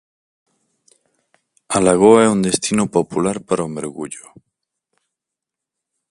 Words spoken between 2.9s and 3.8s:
popular para o